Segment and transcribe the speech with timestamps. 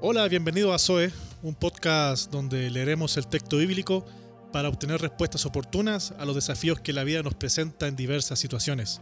[0.00, 1.10] Hola, bienvenido a Zoe,
[1.42, 4.06] un podcast donde leeremos el texto bíblico
[4.52, 9.00] para obtener respuestas oportunas a los desafíos que la vida nos presenta en diversas situaciones.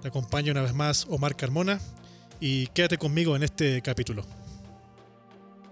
[0.00, 1.80] Te acompaño una vez más Omar Carmona
[2.40, 4.24] y quédate conmigo en este capítulo.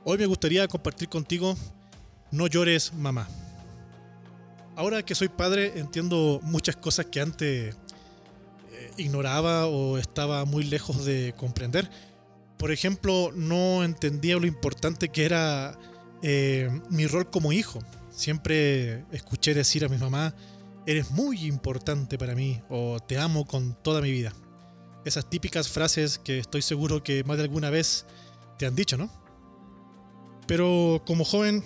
[0.04, 1.56] Hoy me gustaría compartir contigo
[2.30, 3.28] No llores mamá.
[4.76, 7.74] Ahora que soy padre entiendo muchas cosas que antes
[8.72, 11.88] eh, ignoraba o estaba muy lejos de comprender
[12.60, 15.78] por ejemplo, no entendía lo importante que era
[16.22, 17.78] eh, mi rol como hijo.
[18.10, 20.34] Siempre escuché decir a mi mamá,
[20.86, 24.34] eres muy importante para mí o te amo con toda mi vida.
[25.06, 28.04] Esas típicas frases que estoy seguro que más de alguna vez
[28.58, 29.10] te han dicho, ¿no?
[30.46, 31.64] Pero como joven,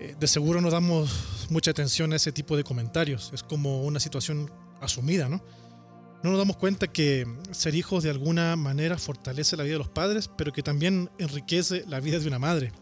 [0.00, 3.30] eh, de seguro no damos mucha atención a ese tipo de comentarios.
[3.34, 4.50] Es como una situación
[4.80, 5.42] asumida, ¿no?
[6.22, 9.88] No nos damos cuenta que ser hijos de alguna manera fortalece la vida de los
[9.88, 12.72] padres, pero que también enriquece la vida de una madre.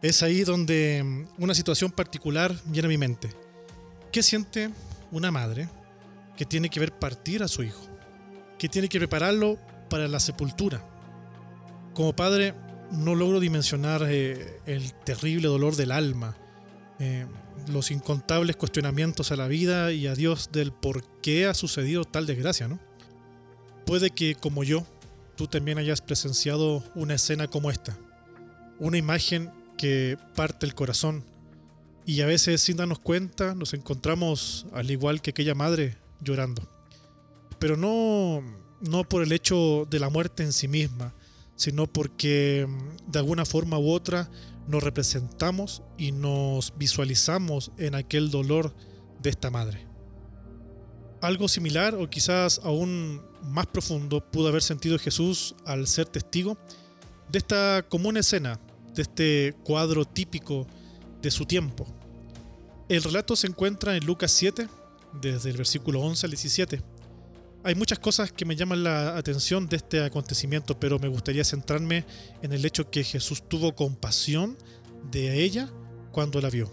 [0.00, 3.30] Es ahí donde una situación particular llena mi mente.
[4.12, 4.70] ¿Qué siente
[5.10, 5.68] una madre
[6.36, 7.82] que tiene que ver partir a su hijo?
[8.58, 9.58] Que tiene que prepararlo
[9.90, 10.84] para la sepultura.
[11.94, 12.54] Como padre
[12.92, 16.36] no logro dimensionar eh, el terrible dolor del alma,
[16.98, 17.26] eh,
[17.68, 22.26] los incontables cuestionamientos a la vida y a Dios del por qué ha sucedido tal
[22.26, 22.78] desgracia, ¿no?
[23.84, 24.86] Puede que, como yo,
[25.36, 27.96] tú también hayas presenciado una escena como esta,
[28.78, 31.24] una imagen que parte el corazón
[32.06, 36.62] y a veces sin darnos cuenta nos encontramos al igual que aquella madre llorando.
[37.58, 38.42] Pero no,
[38.80, 41.12] no por el hecho de la muerte en sí misma,
[41.56, 42.68] sino porque
[43.08, 44.30] de alguna forma u otra
[44.66, 48.74] nos representamos y nos visualizamos en aquel dolor
[49.22, 49.86] de esta madre.
[51.20, 56.58] Algo similar o quizás aún más profundo pudo haber sentido Jesús al ser testigo
[57.30, 58.60] de esta común escena,
[58.94, 60.66] de este cuadro típico
[61.22, 61.86] de su tiempo.
[62.88, 64.68] El relato se encuentra en Lucas 7,
[65.20, 66.95] desde el versículo 11 al 17
[67.66, 72.04] hay muchas cosas que me llaman la atención de este acontecimiento, pero me gustaría centrarme
[72.40, 74.56] en el hecho que Jesús tuvo compasión
[75.10, 75.68] de ella
[76.12, 76.72] cuando la vio.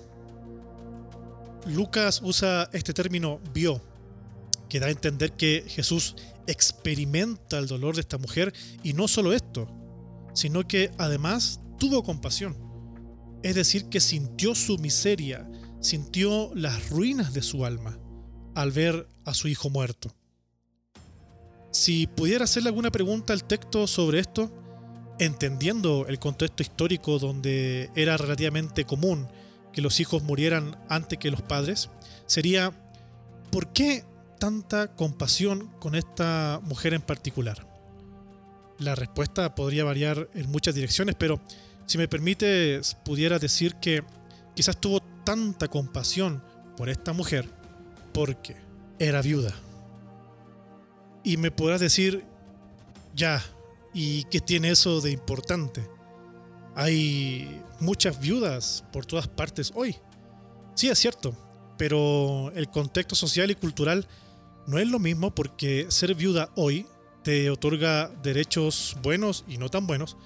[1.65, 3.81] Lucas usa este término vio,
[4.69, 6.15] que da a entender que Jesús
[6.45, 9.67] experimenta el dolor de esta mujer y no solo esto,
[10.35, 12.55] sino que además tuvo compasión.
[13.41, 15.49] Es decir, que sintió su miseria,
[15.81, 17.97] sintió las ruinas de su alma
[18.53, 20.13] al ver a su hijo muerto.
[21.73, 24.51] Si pudiera hacerle alguna pregunta al texto sobre esto,
[25.17, 29.27] entendiendo el contexto histórico donde era relativamente común
[29.71, 31.89] que los hijos murieran antes que los padres,
[32.27, 32.71] sería
[33.51, 34.05] ¿por qué
[34.37, 37.65] tanta compasión con esta mujer en particular?
[38.77, 41.41] La respuesta podría variar en muchas direcciones, pero
[41.87, 44.03] si me permite, pudiera decir que
[44.55, 46.43] quizás tuvo tanta compasión
[46.77, 47.49] por esta mujer
[48.13, 48.57] porque
[48.99, 49.55] era viuda.
[51.23, 52.25] Y me podrás decir,
[53.15, 53.43] ya,
[53.93, 55.87] ¿y qué tiene eso de importante?
[56.75, 59.95] Hay muchas viudas por todas partes hoy.
[60.75, 61.35] Sí, es cierto,
[61.77, 64.07] pero el contexto social y cultural
[64.67, 66.87] no es lo mismo porque ser viuda hoy
[67.23, 70.17] te otorga derechos buenos y no tan buenos,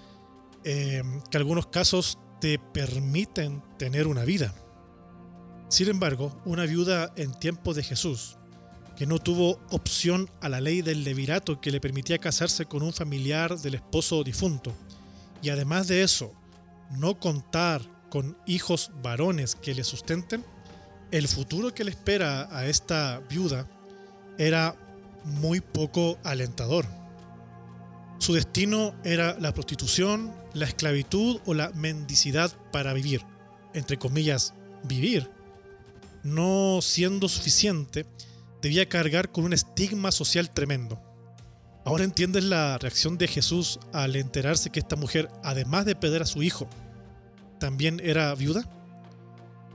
[0.63, 4.53] eh, que algunos casos te permiten tener una vida.
[5.69, 8.37] Sin embargo, una viuda en tiempos de Jesús
[8.97, 12.91] que no tuvo opción a la ley del levirato que le permitía casarse con un
[12.91, 14.73] familiar del esposo difunto.
[15.43, 16.33] Y además de eso,
[16.97, 20.43] no contar con hijos varones que le sustenten,
[21.11, 23.69] el futuro que le espera a esta viuda
[24.39, 24.75] era
[25.23, 26.85] muy poco alentador.
[28.17, 33.21] Su destino era la prostitución, la esclavitud o la mendicidad para vivir.
[33.75, 35.29] Entre comillas, vivir.
[36.23, 38.07] No siendo suficiente,
[38.61, 41.01] debía cargar con un estigma social tremendo.
[41.85, 46.25] Ahora entiendes la reacción de Jesús al enterarse que esta mujer, además de perder a
[46.25, 46.67] su hijo,
[47.59, 48.69] también era viuda.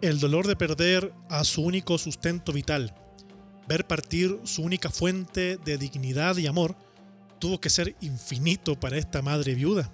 [0.02, 2.94] El dolor de perder a su único sustento vital,
[3.66, 6.76] ver partir su única fuente de dignidad y amor,
[7.38, 9.90] tuvo que ser infinito para esta madre viuda.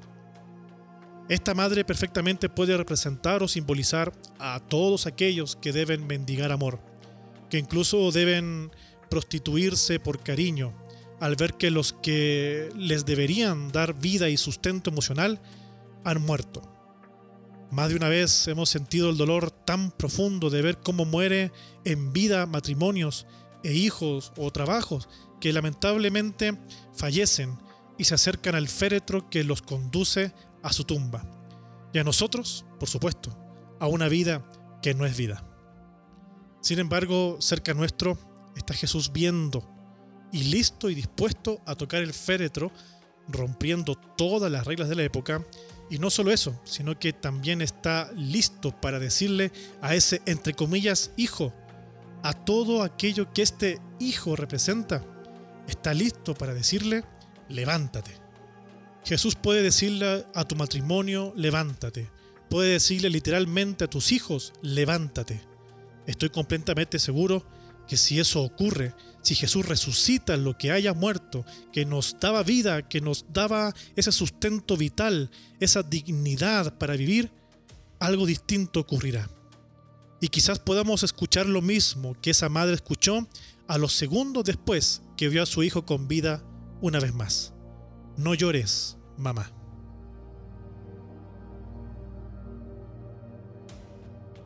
[1.28, 6.80] Esta madre perfectamente puede representar o simbolizar a todos aquellos que deben mendigar amor,
[7.50, 8.70] que incluso deben
[9.08, 10.74] prostituirse por cariño,
[11.20, 15.40] al ver que los que les deberían dar vida y sustento emocional
[16.04, 16.62] han muerto.
[17.70, 21.52] Más de una vez hemos sentido el dolor tan profundo de ver cómo muere
[21.84, 23.26] en vida matrimonios
[23.62, 25.08] e hijos o trabajos
[25.40, 26.58] que lamentablemente
[26.94, 27.58] fallecen
[27.98, 30.32] y se acercan al féretro que los conduce
[30.62, 31.24] a su tumba.
[31.92, 33.36] Y a nosotros, por supuesto,
[33.80, 34.48] a una vida
[34.80, 35.44] que no es vida.
[36.60, 38.18] Sin embargo, cerca nuestro
[38.58, 39.64] está Jesús viendo
[40.32, 42.70] y listo y dispuesto a tocar el féretro,
[43.28, 45.44] rompiendo todas las reglas de la época.
[45.90, 51.12] Y no solo eso, sino que también está listo para decirle a ese, entre comillas,
[51.16, 51.52] hijo,
[52.22, 55.02] a todo aquello que este hijo representa,
[55.66, 57.04] está listo para decirle,
[57.48, 58.10] levántate.
[59.04, 62.10] Jesús puede decirle a tu matrimonio, levántate.
[62.50, 65.40] Puede decirle literalmente a tus hijos, levántate.
[66.06, 67.44] Estoy completamente seguro
[67.88, 72.88] que si eso ocurre, si Jesús resucita lo que haya muerto, que nos daba vida,
[72.88, 77.32] que nos daba ese sustento vital, esa dignidad para vivir,
[77.98, 79.28] algo distinto ocurrirá.
[80.20, 83.26] Y quizás podamos escuchar lo mismo que esa madre escuchó
[83.66, 86.42] a los segundos después que vio a su hijo con vida
[86.80, 87.52] una vez más.
[88.16, 89.52] No llores, mamá.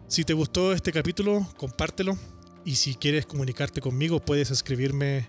[0.08, 2.18] Si te gustó este capítulo, compártelo.
[2.64, 5.28] Y si quieres comunicarte conmigo, puedes escribirme